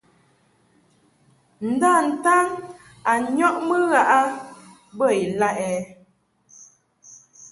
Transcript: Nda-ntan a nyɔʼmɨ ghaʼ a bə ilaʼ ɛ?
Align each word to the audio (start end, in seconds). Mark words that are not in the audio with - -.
Nda-ntan 1.71 2.47
a 3.11 3.13
nyɔʼmɨ 3.35 3.75
ghaʼ 3.91 4.09
a 4.17 4.19
bə 4.97 5.05
ilaʼ 5.23 5.57
ɛ? 5.69 5.71